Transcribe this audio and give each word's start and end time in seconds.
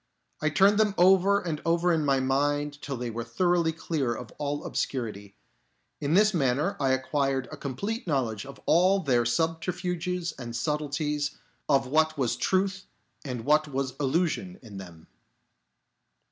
I 0.41 0.49
turned 0.49 0.79
them 0.79 0.95
over 0.97 1.39
and 1.39 1.61
over 1.63 1.93
in 1.93 2.03
my 2.03 2.19
mind 2.19 2.81
till 2.81 2.97
they 2.97 3.11
were 3.11 3.23
thoroughly 3.23 3.71
clear 3.71 4.15
of 4.15 4.31
all 4.39 4.63
obscurity. 4.63 5.35
In 5.99 6.15
this 6.15 6.33
manner 6.33 6.75
I 6.79 6.89
acquired 6.89 7.47
a 7.51 7.57
complete 7.57 8.07
knowledge 8.07 8.43
of 8.43 8.59
all 8.65 9.01
their 9.01 9.25
subterfuges 9.27 10.33
and 10.39 10.55
subtleties, 10.55 11.37
of 11.69 11.85
what 11.85 12.17
was 12.17 12.35
truth 12.35 12.87
and 13.23 13.45
what 13.45 13.67
was 13.67 13.93
illusion 13.99 14.57
in 14.63 14.77
them. 14.79 15.05